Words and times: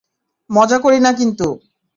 মজা 0.49 0.77
করি 0.83 0.99
না 0.99 1.11
কিন্তু! 1.13 1.47